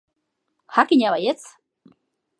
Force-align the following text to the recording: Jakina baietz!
Jakina 0.77 1.11
baietz! 1.15 1.47